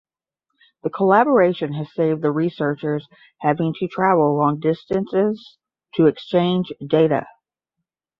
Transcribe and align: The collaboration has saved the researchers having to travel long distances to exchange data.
The 0.81 0.89
collaboration 0.89 1.73
has 1.75 1.93
saved 1.93 2.23
the 2.23 2.31
researchers 2.31 3.07
having 3.41 3.75
to 3.75 3.87
travel 3.87 4.35
long 4.35 4.59
distances 4.59 5.59
to 5.93 6.07
exchange 6.07 6.73
data. 6.87 7.27